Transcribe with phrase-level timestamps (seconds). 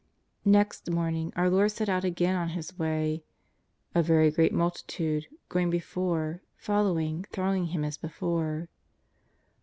[0.43, 3.23] !N'ext morning our Lord set out again on His way,"
[3.93, 8.67] a very great multitude" going before, following, thronging Him as before.